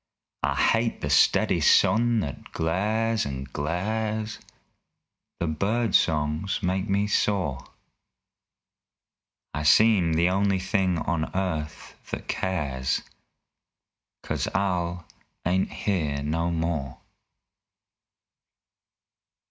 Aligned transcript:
I 0.41 0.55
hate 0.55 1.01
the 1.01 1.11
steady 1.11 1.59
sun 1.61 2.21
that 2.21 2.51
glares, 2.53 3.23
and 3.23 3.53
glares! 3.53 4.39
The 5.39 5.45
bird 5.45 5.93
songs 5.93 6.63
make 6.63 6.89
me 6.89 7.05
sore. 7.05 7.63
I 9.53 9.61
seem 9.61 10.13
the 10.13 10.27
only 10.29 10.57
thing 10.57 10.97
on 10.97 11.29
earth 11.35 11.93
that 12.09 12.27
cares 12.27 13.03
'Cause 14.23 14.47
Al 14.55 15.05
ain't 15.45 15.71
here 15.71 16.23
no 16.23 16.49
more! 16.49 16.97